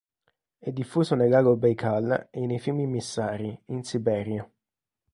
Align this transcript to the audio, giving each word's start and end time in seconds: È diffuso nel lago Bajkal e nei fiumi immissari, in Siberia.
È 0.57 0.71
diffuso 0.71 1.13
nel 1.13 1.29
lago 1.29 1.55
Bajkal 1.57 2.29
e 2.31 2.47
nei 2.47 2.57
fiumi 2.57 2.85
immissari, 2.85 3.55
in 3.67 3.83
Siberia. 3.83 4.51